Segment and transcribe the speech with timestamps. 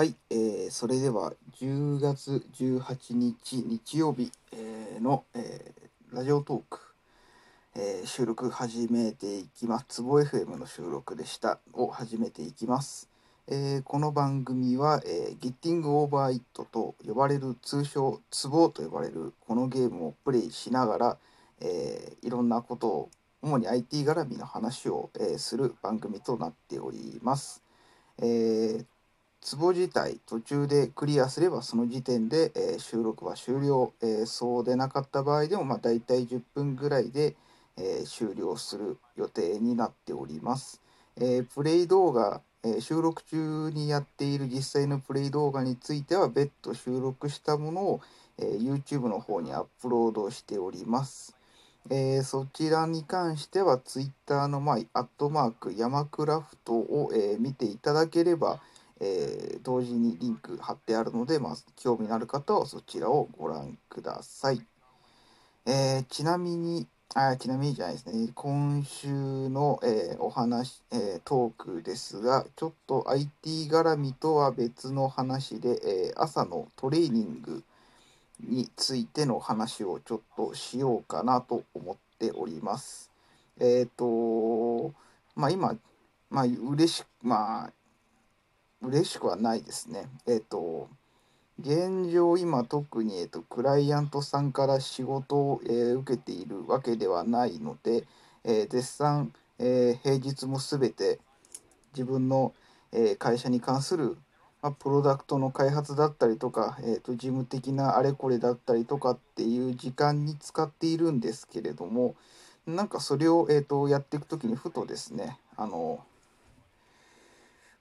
[0.00, 6.78] はい、えー、それでは10月18日日曜日、えーの、えーラジオトーク、
[7.76, 9.84] えー収録始めていきます。
[9.90, 13.10] つぼ FM の収録でしたを始めていきます。
[13.46, 21.18] えーこの番組は、えー、ゲッティングオーバーイットと呼ばれる通称ツボと呼ばれるこのゲームをプレイしながら、
[21.60, 23.10] えーいろんなことを
[23.42, 27.62] 主に IT 絡みの話を、えーする番組となっております。
[28.16, 28.86] えー
[29.40, 37.36] ツボ自体途中でクリアすればその時点で、えー収録は終了、えーそうでなかった場合でも、まあ、大体10分ぐらいで、
[37.76, 40.80] えー終了する予定になっております。
[41.16, 48.00] えプレイ動画、え収録中にやっている実際のプレイ動画については別途収録したものを、
[48.38, 51.34] え YouTube の方にアップロードしております。
[51.90, 58.60] えそちらに関しては Twitter の、まあ、アットマーク山クラフトを、え見ていただければ、
[59.00, 64.62] えー同時にリンク貼ってあるので、まあ、興味のある方はそちらをご覧ください。
[65.66, 69.08] えーちなみに、あちなみにじゃないですね、今週
[69.48, 77.62] の、えーお話、えトークですが、ちょっと IT 絡みとは別の話で、え朝のトレーニング
[78.40, 83.10] についての話をちょっとしようかなと思っております。
[83.58, 84.92] えっ、と、
[85.36, 85.76] まあ今、
[86.30, 87.72] まあ嬉しく、まあ
[88.82, 90.08] 嬉しくはないですね。
[90.26, 90.88] えっ、と、
[91.60, 98.06] 現状今特に、えー、とクライアントさんから仕事を、えー受けているわけではないので、
[98.44, 101.18] え絶賛、えー平日も全て
[101.92, 102.54] 自分の、
[102.92, 104.16] え会社に関する、
[104.62, 112.14] まあ、プロダクトの開発だったりとか、えーと事務的なあれこれだったりとかっていう時間に使っているんですけれども
[112.66, 116.00] なんかそれを、えー、とやっていく時にふとですねあの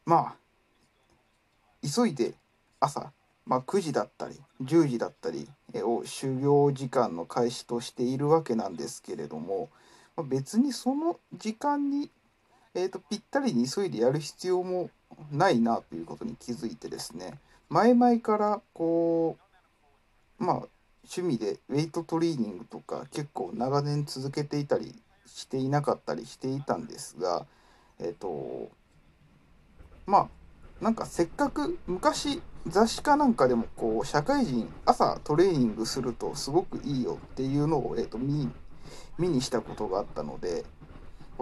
[0.05, 0.48] まあ
[1.83, 2.33] 急いで
[2.79, 3.11] 朝、
[3.45, 9.69] まあ、9時だったり10時だったりを就業時間の開始としているわけなんですけれども、
[10.15, 12.09] まあ、別にその時間に、
[12.75, 14.89] えー、とぴったりに急いでやる必要も
[15.31, 17.39] ないなということに気づいてですね
[17.69, 19.37] 前々からこ
[20.39, 20.55] うまあ
[21.03, 24.95] 趣味でウェイトトレーニングとか結構長年続けていたり
[25.25, 27.45] していなかったりしていたんですが
[27.99, 28.69] えっ、と
[30.05, 30.27] まあ
[30.81, 38.49] なんかせっかく昔雑誌かなんかでもこう社会人朝トレーニングするとすごくいいよっていうのを、えー、と見
[39.17, 40.63] 見にしたことがあったので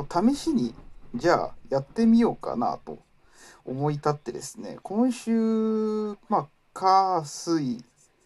[0.10, 0.74] 試しに
[1.16, 3.00] じゃあやってみようかなと
[3.66, 7.84] 思い立ってですね今週まあ火水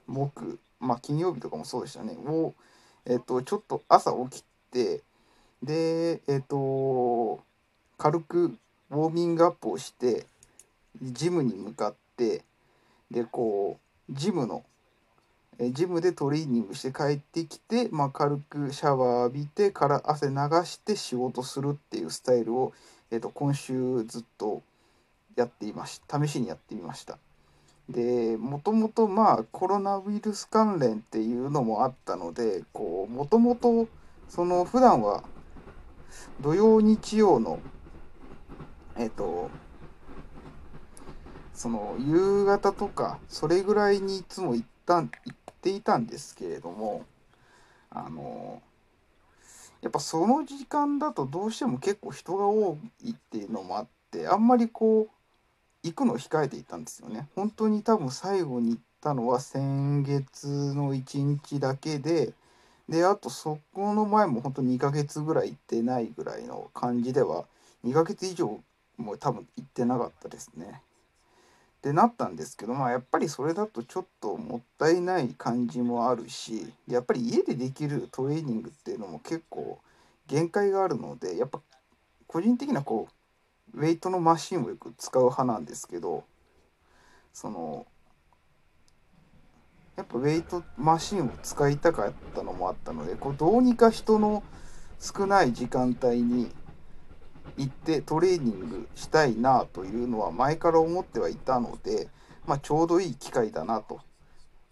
[0.08, 2.54] 木まあ金曜日とかもそうでしたねを
[3.06, 5.02] えっ、とちょっと朝起きて
[5.64, 7.44] でえっ、と
[7.98, 8.58] 軽く
[8.90, 10.26] ウォーミングアップをして
[11.02, 12.44] ジムに向かって
[13.10, 13.78] でこ
[14.10, 14.64] うジムの
[15.60, 20.36] えジムでトレーニングして帰ってきて、まあ、軽くシャワー浴びてから汗流
[20.66, 22.74] して仕事するっていうスタイルを、
[23.12, 24.64] えー、と今週ずっと
[25.36, 26.26] やっていました。
[26.26, 27.18] 試しにやってみました。
[27.90, 33.88] でもともとまあコロナウイルス関連っていうのもあったのでこうもともと
[34.30, 35.24] その普段は
[36.40, 37.60] 土曜日曜の
[38.98, 39.50] えっ、と
[41.54, 45.10] その夕方とかそれぐらいにいつも行った行っ
[45.62, 47.06] ていたんですけれども
[47.90, 48.62] あの
[49.82, 55.10] やっぱその時間だとどうしても結構人が多いっていうのもあってあんまりこう
[55.84, 57.28] 行くのを控えていたんですよね。
[57.36, 62.34] 本当に多分最後に行ったのは先月の1日だけで
[62.88, 67.46] であとそこの前も本当2ヶ月ぐらい行ってないぐらいの感じでは
[67.84, 68.62] 2ヶ月以上
[68.98, 70.82] も多分行ってなかったですね。
[71.82, 79.80] ってなったんですけどまあやっぱりそれだとちょっともったいない感じもあるしやっぱり家でできるトレーニングっていうのも結構
[80.28, 81.60] 限界があるのでやっぱ
[82.28, 83.08] 個人的なこ
[83.74, 86.24] うウェイトのマシンをよく使う派なんですけど
[87.34, 87.88] その
[89.96, 94.44] やっぱウェイトマシンを使いたかったのもあったのでこうどうにか人の
[95.00, 96.52] 少ない時間帯に
[97.58, 102.08] 行ってトレーニングしたいなというのは前から思ってはいたので、
[102.46, 104.00] まあ、ちょうどいい機会だなと。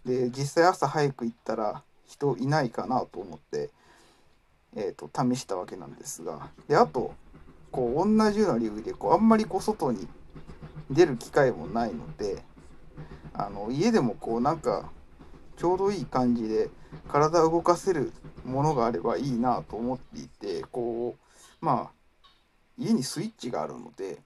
[0.06, 3.70] で実際朝早く行ったら人いないかなと思って、
[4.76, 7.14] えー、と試したわけなんですがであと
[7.72, 10.08] こう同じような理由でこうあんまりこう外に
[10.90, 12.44] 出る機会もないので
[13.34, 14.90] あの家でもこうなんか
[15.58, 16.70] ちょうどいい感じで
[17.08, 18.12] 体を動かせる
[18.46, 21.16] ものがあればいいなと思っていてこ
[21.62, 21.99] うまあ
[22.80, 24.20] 家にスイッチがあるので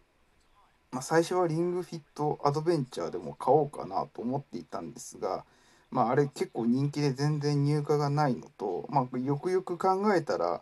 [0.94, 5.44] まあ、最初はリングフィットアドベンチャーでも買おうかなと思っていたんですが、
[5.89, 10.61] まあ、あれ結構人気で全然入荷がないのと、まあ、よくよく考えたら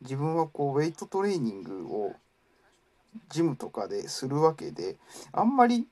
[0.00, 2.16] 自分はこうウェイトトレーニングを
[3.30, 4.96] ジムとかでするわけで
[5.32, 5.86] あんまり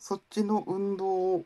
[0.00, 1.44] そっちの運動を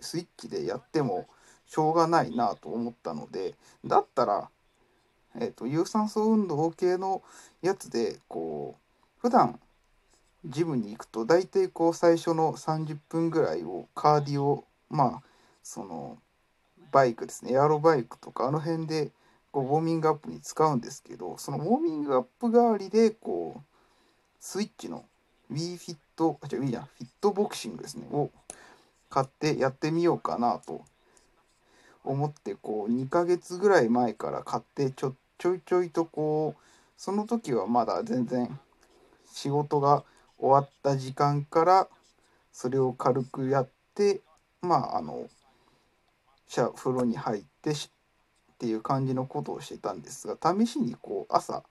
[0.00, 1.26] スイッチでやっても
[1.66, 3.54] しょうがないなと思ったので
[3.86, 4.50] だったら、
[5.40, 7.22] えーと、有酸素運動系の
[7.62, 9.58] やつでこう普段
[10.44, 15.22] ジムに行くと大体こう最初の30分ぐらいをカーディオまあ
[15.62, 16.18] その
[16.92, 19.10] バイクですねエアロバイクとかあの辺で
[19.50, 23.62] こうウォーミングアップに使うんですけどそのウォーミングアップ代わりでこう
[24.40, 25.04] スイッチの
[25.52, 28.30] Wii フィットあ違う Wii じゃんフィットボクシングですねを
[29.10, 30.84] 買ってやってみようかなと
[32.04, 36.62] 思ってこう2ヶ月ぐらい前から買ってちょっちょいちょいとこう
[36.96, 38.58] その時はまだ全然
[39.32, 40.04] 仕事が
[40.38, 41.88] 終わった時間から
[42.52, 44.20] それを軽くやって
[44.62, 45.28] まああの
[46.48, 47.74] 風呂に入ってっ
[48.58, 51.62] ていう感じのことをしてたんですが試しにこう朝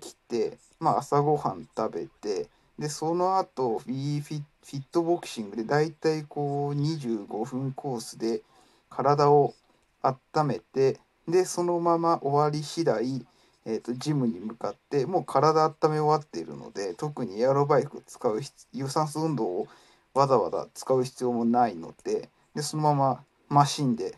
[0.00, 2.48] 起きて、まあ、朝ごはん食べて
[2.78, 8.42] でその後フィフィフィットボクシングでだいたいこう25分コースで
[8.88, 9.54] 体を
[10.02, 13.26] 温めてでそのまま終わり次第
[13.64, 18.40] えーと、ジムに向かってもう体温め終わっているので特にエアロバイク使う
[18.72, 19.68] 有酸素運動を
[20.14, 24.16] わざわざ使う必要もないのででそのままマシンで、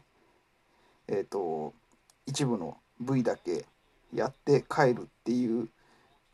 [1.09, 1.75] えーと、
[2.27, 3.67] 一部の部位だけ
[4.15, 5.69] やって帰るっていう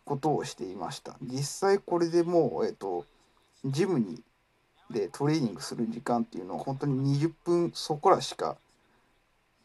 [0.04, 1.16] ことをしていました。
[1.22, 3.06] 実際これでもう、えーと、
[3.64, 4.22] ジムに
[4.90, 8.56] でトレーニングする時間っていうのは本当に20分そこらしか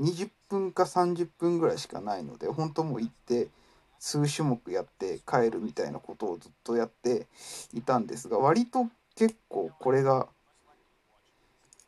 [0.01, 3.47] 20分か30分ぐらいしかないので本当もう行って
[3.99, 7.27] 数種目やって帰るみたいなことをずっとやって
[7.73, 10.27] いたんですが割と結構これが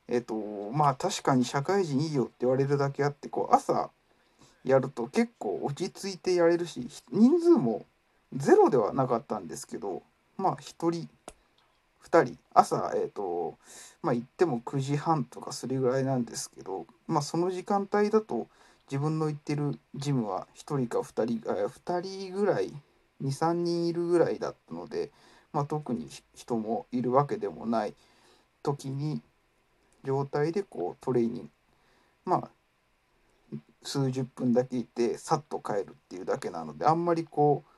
[0.08, 0.36] えっ、と
[0.72, 3.90] まあ確かに社会人いいよって言われるだけあってこう朝
[4.64, 7.86] やると結構落ち着いてやれるし人数も
[8.34, 10.04] ゼロではなかったんですけど
[10.38, 11.10] まあ1人
[12.06, 13.58] 2人朝えっ、ー、と
[14.02, 18.48] まあ行っても9時半とかそれぐらいなんですけどまあその時間帯だと
[18.90, 22.74] 自分の行ってるジムは1人か2人あ2人ぐらい
[23.24, 25.12] 23人いるぐらいだったので、
[25.52, 27.94] まあ、特に人もいるわけでもない
[28.64, 29.22] 時に
[30.04, 31.50] 状態でこうトレーニング
[32.26, 32.50] まあ
[33.84, 37.77] 数十分だけいてさっと帰るっていうだけなのであんまりこう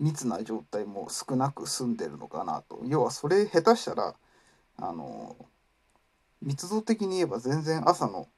[0.00, 4.14] 密な状態も少なく済んでるのかなと要はそれ下手したら
[4.76, 5.36] あの
[6.42, 8.28] 密度的に言えば全然朝の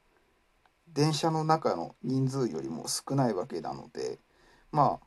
[0.93, 4.19] 電車の中の人数よりも少ないわけなので
[4.71, 5.05] まあ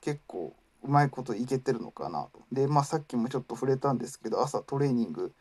[0.00, 2.40] 結構うまいこといけてるのかなと。
[2.52, 5.32] でまあさっきもちょっと触れたんですけど朝トレーニング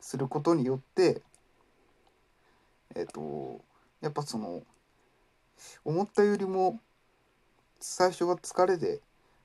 [0.00, 1.22] することによって
[2.94, 3.60] えっ、と
[4.00, 4.62] やっぱその
[5.84, 6.80] 思ったよりも
[7.78, 9.00] 最初は疲れで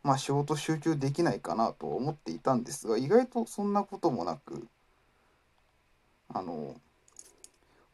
[0.05, 4.67] まあ仕事集中できないかなと思っていたんですが意外とそんなこともなく
[6.29, 6.75] あの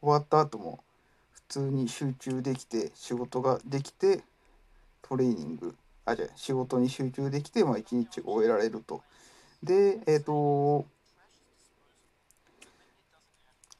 [0.02, 0.84] 終わった後も
[1.32, 4.20] 普通に集中できて仕事ができて
[5.00, 5.74] トレーニング
[6.04, 9.02] あじゃ仕事に集中できて、まあ、一日終えられると。
[9.62, 10.84] でえっ、ー、と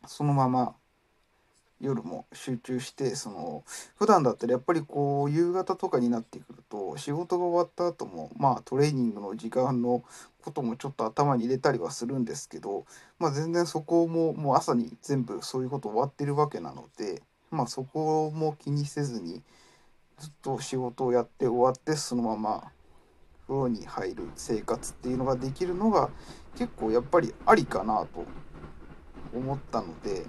[0.06, 0.74] そのまま
[1.82, 3.64] 夜も集中してその
[3.96, 10.04] 普段だったらやっぱりこう夕方とかになってくると仕事が終わった後もまあトレーニングの時間の
[10.42, 12.86] こともちょっと頭に入れたりはするんですけど、
[13.18, 17.20] まあ、全然そこももう朝に全部そういうこと終わってるわけなので、
[17.50, 19.42] まあ、そこも気にせずに
[20.18, 22.70] ずっと仕事をやって終わってそのまま
[23.48, 26.10] 風呂に入る生活っていうのができるのが
[26.56, 28.24] 結構やっぱりありかなと
[29.34, 30.24] 思ったので。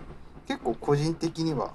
[0.48, 1.74] 結構個人的には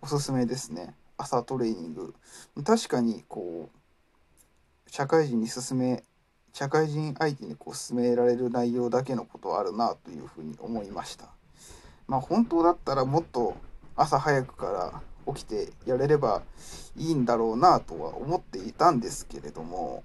[0.00, 0.94] おすすめですね。
[1.16, 2.14] 朝トレーニング。
[2.64, 6.02] 確かにこう社会人に勧め
[6.52, 11.30] 社会人相手にこう勧められる内容だけのことはあるなというふうに思いました。
[12.06, 13.56] まあ本当だったらもっと
[13.96, 16.42] 朝早くから起きてやれれば
[16.96, 20.04] いいんだろうなとは思っていたんですけれども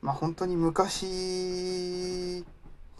[0.00, 2.44] まあ本当に昔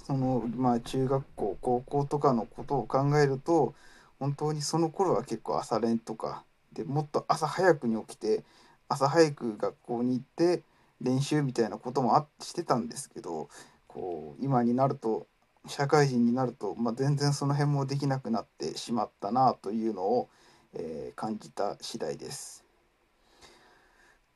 [0.06, 3.74] そのまあ中学校高校とかのことを考えると
[4.18, 8.44] 本当にその頃は結構朝練とかでもっと朝早くに起きて
[8.88, 10.62] 朝早く学校に行って
[11.00, 13.48] 練習みたいなこともあしてたんですけど
[13.86, 15.26] こう今になると
[15.66, 20.28] 社会人になると、まあ、全然その辺もできなくなってしまったなというのを、
[20.74, 22.64] えー、感じた次第です。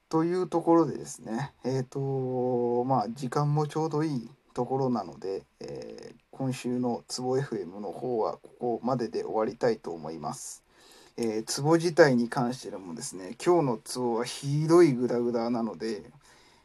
[0.08, 10.64] というところでですねえっ、とまあ時間もちょうどいいところなので、えー今週のツボ FM の方はここまでで終わりたいと思います。
[11.16, 16.02] えー、ツボ自体に関してもですね今日のツボはひどいグダグダなので、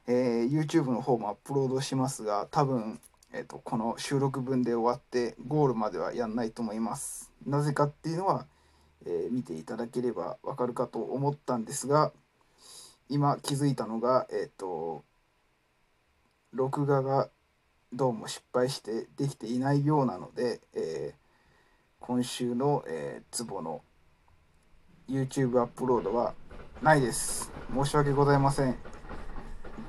[0.08, 3.00] えー YouTube の方もアップロードしますが多分、
[3.32, 7.32] えー、とこの収録分で終わってゴールまではやんないと思います。
[7.46, 8.48] なぜかっていうのは、
[9.06, 12.12] えー見ていただければわかるかと思ったんですが
[13.08, 15.04] 今気づいたのがえっ、と
[16.54, 17.30] 録画が
[17.92, 21.20] どうも失敗してできていないようなので、えー
[22.00, 23.82] 今週の、えー、ツボの
[25.08, 26.34] YouTube アップロードは
[26.82, 27.52] ないです。
[27.74, 28.78] 申し訳ございません。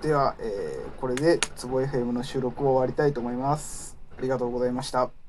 [0.02, 3.96] では、えーこれでツボ FM の収録を終わりたいと思います。
[4.18, 5.19] ありがとうございました。